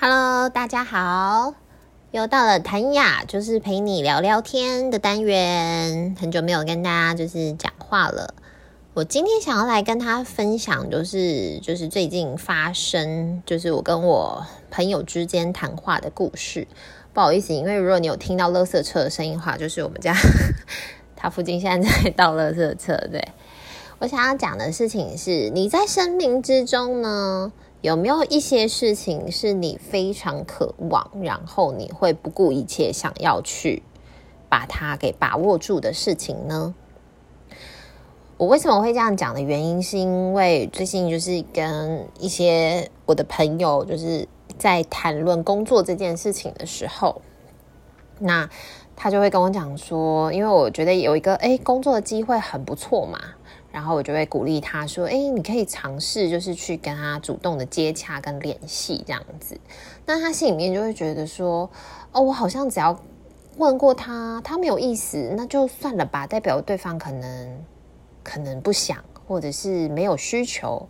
[0.00, 1.54] Hello，大家好，
[2.12, 6.14] 又到了谭雅，就是陪你聊聊天的单元。
[6.20, 8.32] 很久没有跟大家就是讲话了。
[8.94, 16.68] 我今天想要来跟他分享，就是就是最近发生，就是我跟我朋友之间谈话的故事。
[17.12, 20.14] 不好意思，因为如果你有听到垃圾车的声音的话，就是我们家
[21.16, 22.96] 他附近现在在倒垃圾车。
[23.10, 23.20] 对，
[23.98, 33.82] 我想要讲的事情是，你在生命之中呢，有没有一些事情是你非常渴望，然后你会不顾一切想要去
[34.48, 36.74] 把它给把握住的事情呢？
[38.36, 44.26] 我为什么会这样讲的原因，是因为最近就是跟一些我的朋友就是
[44.58, 47.22] 在谈论工作这件事情的时候，
[48.18, 48.50] 那
[49.00, 53.16] 他就会跟我讲说，因为我觉得有一个诶工作的机会很不错嘛。
[53.70, 59.60] 然后我就会鼓励他说：“哎，你可以尝试，就是去跟他主动的接洽跟联系这样子。
[60.06, 61.70] 那他心里面就会觉得说：
[62.10, 62.98] 哦，我好像只要
[63.58, 67.64] 问过他，他没有意思，那就算了吧，代表对方可能
[68.24, 70.88] 可能不想，或者是没有需求。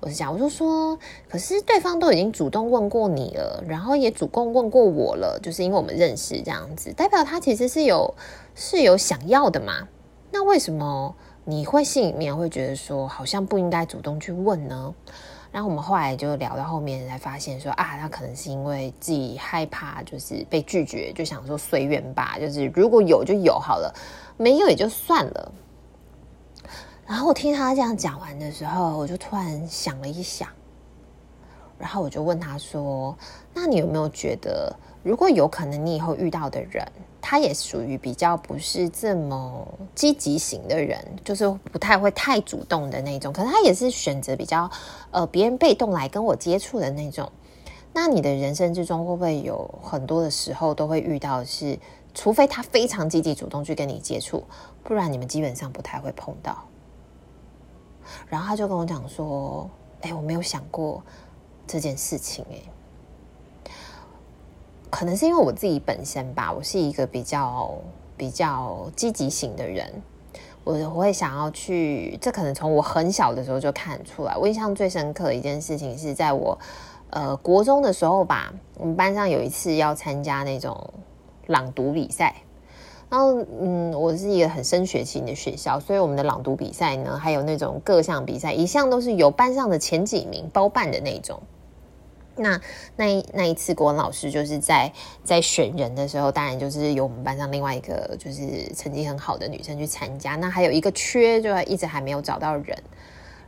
[0.00, 0.98] 我是讲，我就说，
[1.28, 8.14] 可是对方都已经主动问过你了，然后也主动问过我了，就是因为我们认识这样子，代表他其实是有
[8.54, 9.86] 是有想要的嘛。
[10.30, 14.94] 那为什么？”你会心里面会觉得说，好像不应该主动去问呢。
[15.50, 23.92] 然后我们后来就聊到后面，才发现说啊，他可能是因为自己害怕，就是被拒绝，就想说随缘吧，就是如果有就有好了，
[24.36, 25.52] 没有也就算了。
[27.10, 30.48] 然后我听他这样讲完的时候，我就突然想了一想，
[31.76, 33.18] 然后我就问他说
[33.52, 36.86] ：“那你有没有觉得，如果有可能你以后遇到的人？”
[37.20, 43.32] 他也属于比较不是这么积极型的人，就是不太会太主动的那种。
[43.32, 44.70] 可能他也是选择比较
[45.10, 47.28] 呃别人被动来跟我接触的那种。
[47.92, 51.76] 那你的人生之中会不会有很多的时候都会遇到是，
[52.14, 54.44] 除非他非常积极主动去跟你接触，
[54.84, 56.56] 不然你们基本上不太会碰到。
[58.28, 59.68] 然后他就跟我讲说
[60.02, 61.02] ：“哎，我没有想过
[61.66, 62.56] 这件事情，哎。”
[64.90, 67.72] 可能是因为我自己本身吧，我是一个比较
[68.16, 69.88] 比较积极型的人，
[70.64, 74.36] 我我会想要去，这可能从我很小的时候就看出来。
[74.36, 76.58] 我印象最深刻的一件事情是在我
[77.10, 80.92] 呃国中的时候吧，我们班上有一次要参加那种
[81.46, 82.34] 朗读比赛，
[83.10, 91.42] 然后嗯，我是一个很升学型的学校，所以我们的朗读比赛呢，还有那种各项比赛，一向都是由班上的前几名包办的那种。
[92.36, 92.58] 那
[92.96, 94.90] 那那一次，国文老师就是在
[95.24, 100.36] 在选人的时候，当然就是由我们班上另外一个就是成绩很好的女生去参加。
[100.36, 102.78] 那还有一个缺，就一直还没有找到人。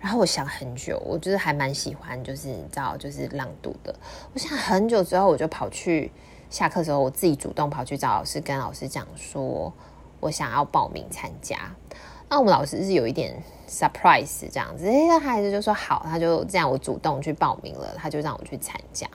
[0.00, 3.94] 然后我想很久，我就是还蛮喜欢，就是你知道，就是朗读的。
[4.32, 6.10] 我想很久之后，我就跑去
[6.50, 9.72] 下课时候，我自己主动跑去找老师，跟老师讲说
[10.18, 11.56] 我想要报名参加。
[12.28, 19.06] 那我们老师是有一点 surprise 这样子，哎，孩子就说好，他就这样，我主动去报名了，他就让我去参加，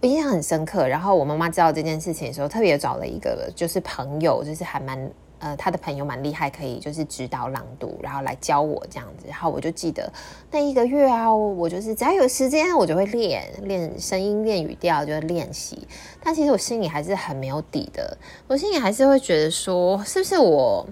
[0.00, 0.86] 我印象很深刻。
[0.88, 5.10] 然后我妈妈知道这件事情的时候，特别找了一个就是朋友，就是还蛮
[5.42, 9.26] 呃，他的朋友蛮厉害，可以就是指导朗读，然后来教我这样子。
[9.26, 10.08] 然后我就记得
[10.52, 15.88] 那一个月啊，我就是只要有时间，我就会练练声音、练语调，就会练习。
[16.22, 18.16] 但其实我心里还是很没有底的，
[18.46, 20.86] 我心里还是会觉得说，是不是我？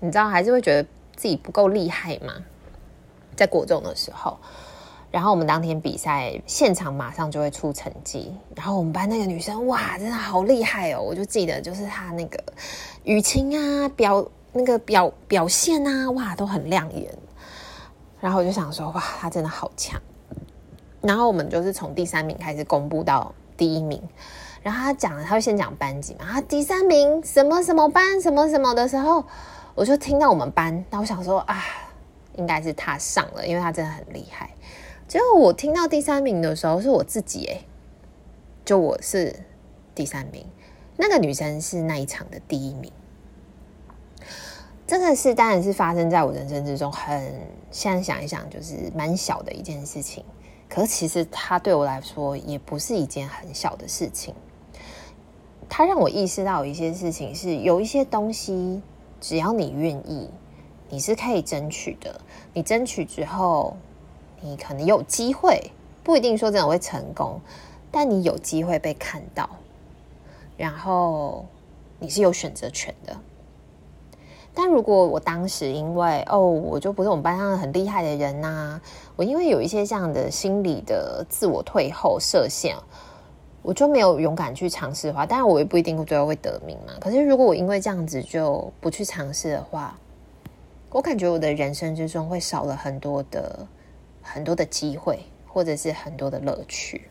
[0.00, 2.34] 你知道，还是会觉得自己不够厉害嘛？
[3.34, 4.36] 在国中的时候，
[5.10, 11.00] 然后我们当天比赛现场马上就会出成绩，然后我们班那个女生哇，真的好厉害哦！
[11.00, 12.38] 我就记得就是她那个
[13.04, 17.12] 语情啊、表那个表表现啊，哇，都很亮眼。
[18.20, 20.00] 然后我就想说，哇，她真的好强。
[21.00, 24.02] 然后我们就是从第三名开始公布到第一名。
[24.62, 29.24] 然后他讲了，他会先讲班级嘛，啊，第三名什么什么班什么什么的时候。
[29.74, 31.64] 我就听到我们班，那我想说啊，
[32.34, 34.50] 应该是他上了，因为他真的很厉害。
[35.08, 37.64] 结果我听到第三名的时候，是我自己诶，
[38.62, 39.34] 就我是
[39.94, 40.44] 第三名，
[40.98, 42.92] 那个女生是那一场的第一名。
[44.86, 47.34] 这个事当然是发生在我人生之中很，
[47.70, 50.22] 现在想一想就是蛮小的一件事情，
[50.68, 54.34] 可是其实它对我来说也不是一件很小的事情。
[55.70, 58.82] 它让我意识到一些事情是有一些东西。
[59.20, 60.30] 只要你愿意，
[60.88, 62.20] 你是可以争取的。
[62.54, 63.76] 你争取之后，
[64.40, 65.70] 你可能有机会，
[66.02, 67.40] 不一定说真的会成功，
[67.90, 69.48] 但你有机会被看到，
[70.56, 71.44] 然后
[71.98, 73.16] 你是有选择权的。
[74.54, 78.80] 但如果我当时因为哦，我就不是我们班上很厉害的人呐、
[79.14, 82.76] 我因为有一些这样的心理的自我退后设限，
[83.62, 86.94] 我就没有勇敢去尝试的话，当然我也不一定最后会得名嘛。
[87.00, 89.96] 可是如果我因为这样子就不去尝试的话，
[90.90, 93.64] 我感觉我的人生之中会少了很多的
[94.32, 97.02] 很多的机会，或者是很多的乐趣，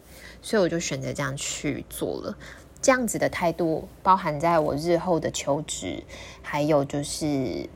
[0.42, 2.38] 所以我就选择这样去做了。
[2.82, 6.04] 这样子的态度，包含在我日后的求职，
[6.42, 7.68] 还有就是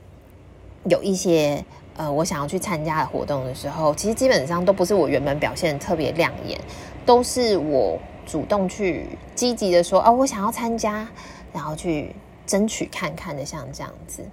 [0.86, 1.66] 有一些
[1.98, 6.60] 呃，我想要去参加的活动的时候，其实基本上都不是我原本表现特别亮眼，
[7.06, 11.08] 都是我主动去积极的说，哦，我想要参加，
[11.52, 12.16] 然后去
[12.46, 14.24] 争取看看的，像这样子。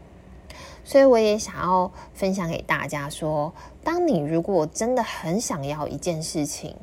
[0.89, 3.53] 所以我也想要分享给大家说，
[3.85, 6.75] 当你如果真的很想要一件事情，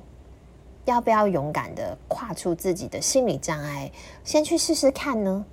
[0.86, 3.92] 要不要勇敢的跨出自己的心理障碍，
[4.24, 5.44] 先去试试看呢？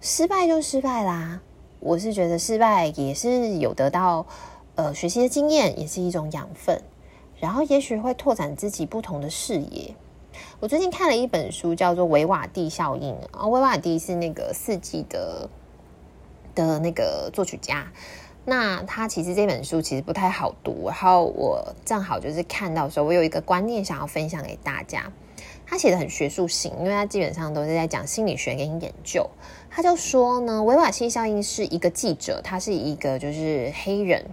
[0.00, 1.40] 失败就失败啦。
[1.80, 4.24] 我是觉得失败也是有得到
[4.76, 6.80] 呃学习的经验，也是一种养分，
[7.40, 9.92] 然后也许会拓展自己不同的视野。
[10.60, 15.50] 我最近看了一本书，叫做《维瓦蒂效应》啊，维瓦蒂是那个四季的
[16.54, 17.86] 的那个作曲家。
[18.44, 25.12] 那他其实这本书其实不太好读，然后我正好就是看到说，我有一个观念想要分享给大家。
[25.66, 29.28] 他写的很学术性，因为他基本上都是在讲心理学跟研究。
[29.70, 34.24] 他就说呢，维瓦蒂效应是一个记者，他是一个就是黑人，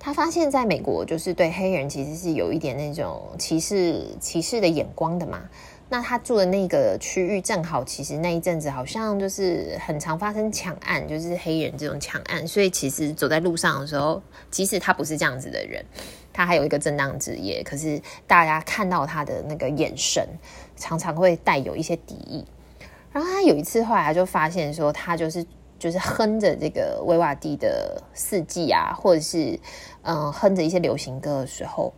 [0.00, 5.42] 他发现在美国就是对黑人其实是有一点那种歧视歧视的眼光的嘛。
[5.92, 12.48] 那他住的那个区域正好，其实那一阵子好像就是很常发生抢案，就是黑人这种抢案。
[12.48, 15.84] 所以其实走在路上的时候，即使他不是这样子的人，
[16.32, 20.26] 他还有一个正当职业，可是大家看到他的那个眼神，
[20.76, 22.42] 常常会带有一些敌意。
[23.12, 25.44] 然后他有一次后来就发现说，他就是
[25.78, 29.60] 就是哼着这个维瓦蒂的四季啊，或者是
[30.00, 31.92] 嗯哼着一些流行歌的时候。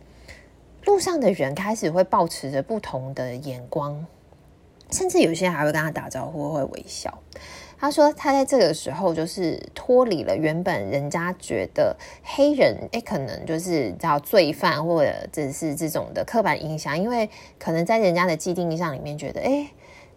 [0.85, 4.05] 路上的人开始会抱持着不同的眼光，
[4.91, 7.19] 甚至有些人还会跟他打招呼，会微笑。
[7.77, 17.29] 他说他在这个时候就是脱离了原本人家觉得黑人诶可能就是叫罪犯或者只是这种的刻板印象，因为
[17.59, 19.67] 可能在人家的既定印象里面觉得，诶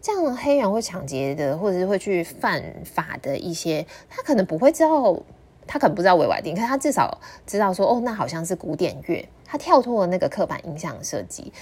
[0.01, 5.21] 这样的黑人会抢劫的，或者是会去犯法的一些，他可能不会知道。
[5.69, 7.17] 他可能不知道维瓦蒂，可是他至少
[7.47, 9.25] 知道说，哦，那好像是古典乐。
[9.45, 11.53] 他跳脱了那个刻板印象设计。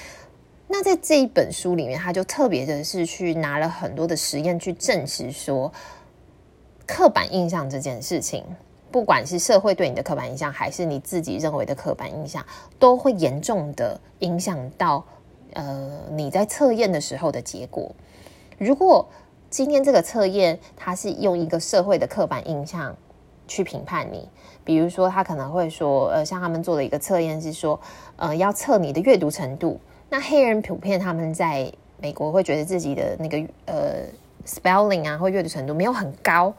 [0.69, 5.73] 那在这一本书里面，他就特别的是去拿了很多的实验去证实说，
[6.87, 8.45] 刻板印象这件事情，
[8.91, 12.45] 不管是社会对你的刻板印象，还是你自己认为的刻板印象，
[12.79, 15.05] 都会严重的影响到
[15.53, 17.95] 呃你在测验的时候的结果。
[18.59, 19.09] 如果
[19.49, 22.97] 今天这个测验它是用一个社会的刻板印象。
[23.47, 24.29] 去评判你，
[24.65, 27.79] 比如说他可能会说，呃，像他们做的一个测验是说，
[28.17, 29.81] 呃，要测你的阅读程度。
[30.09, 34.05] 那黑人普遍他们在美国会觉得自己的那个呃
[34.47, 36.55] spelling 啊或阅读程度没有很高，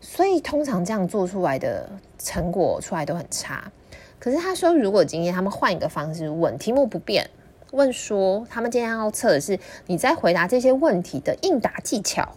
[0.00, 1.88] 所以通常这样做出来的
[2.18, 3.70] 成果出来都很差。
[4.18, 7.28] 可是他说，如果今天他们换一个方式问，题目不变，
[7.72, 12.28] 问说他们今天要测的是你在回答这些问题的应答技巧，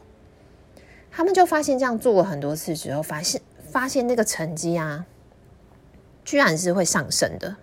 [1.11, 3.41] 他们就发现这样做过很多次之后，发现。
[3.71, 5.05] 发现那个成绩啊，
[6.25, 7.55] 居然是会上升的。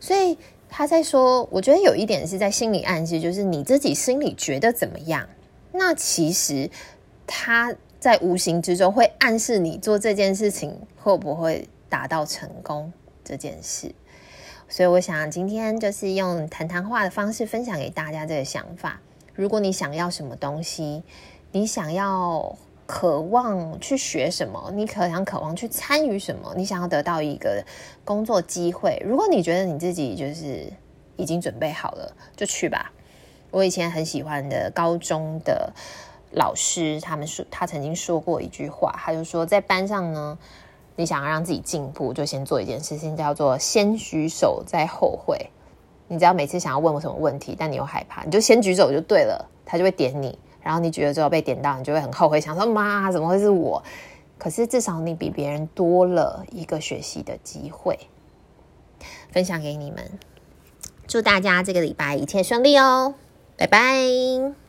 [0.00, 0.38] 所以
[0.68, 5.28] 他在说，我觉得有一点是在心理暗示，就是你自己心里觉得怎么样，
[5.72, 6.70] 那其实
[7.26, 12.92] 他在无形之中会暗示你做这件事情会不会达到成功
[13.24, 13.92] 这件事。
[14.68, 19.00] 所以我想今天就是用谈谈话的方式分享给大家这个想法。
[19.34, 21.02] 如果你想要什么东西，
[21.50, 22.56] 你想要。
[22.88, 24.72] 渴望去学什么？
[24.74, 26.54] 你可想渴望去参与什么？
[26.56, 27.62] 你想要得到一个
[28.02, 28.98] 工作机会？
[29.04, 30.72] 如果你觉得你自己就是
[31.16, 32.90] 已经准备好了，就去吧。
[33.50, 35.70] 我以前很喜欢的高中的
[36.30, 40.38] 老师，他们说他曾经说过一句话，他就说在班上呢，
[40.96, 45.50] 你想要让自己进步，就先做一件事情，叫做先举手再后悔。
[46.06, 50.38] 你只要每次想要问我什么问题，但你又害怕，你就先举手就对了，他就会点你。
[50.68, 53.82] 然后你觉得最后被点到，你就会很后悔，想说妈，怎么会是我？
[54.36, 57.98] 可是至少你比别人多了一个学习的机会，
[59.32, 60.18] 分享给你们。
[61.06, 63.14] 祝大家这个礼拜一切顺利哦，
[63.56, 64.67] 拜拜。